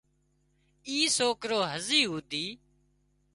اِ 0.89 0.97
سوڪرو 1.15 1.59
هزي 1.71 2.01
هوڌي 2.09 2.45